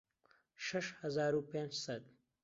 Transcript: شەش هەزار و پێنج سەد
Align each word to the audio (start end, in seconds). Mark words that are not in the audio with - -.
شەش 0.67 0.87
هەزار 1.01 1.33
و 1.35 1.47
پێنج 1.51 1.73
سەد 1.83 2.03